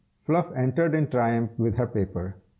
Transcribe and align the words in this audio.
Fluff 0.19 0.51
entered 0.55 0.95
in 0.95 1.11
triumph 1.11 1.59
with 1.59 1.75
her 1.77 1.85
paper. 1.85 2.37